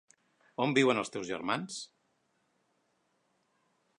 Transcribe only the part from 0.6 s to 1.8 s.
On viuen els teus germans?